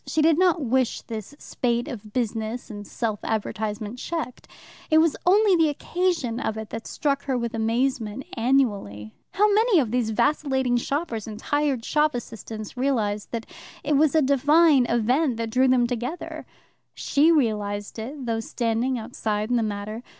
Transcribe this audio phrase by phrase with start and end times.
[0.07, 4.47] She did not wish this spate of business and self advertisement checked.
[4.89, 9.13] It was only the occasion of it that struck her with amazement annually.
[9.33, 13.45] How many of these vacillating shoppers and tired shop assistants realized that
[13.83, 16.47] it was a divine event that drew them together?
[16.95, 20.01] She realized it, though standing outside in the matter.